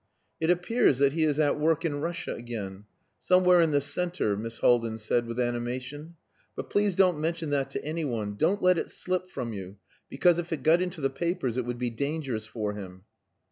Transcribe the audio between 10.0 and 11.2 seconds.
because if it got into the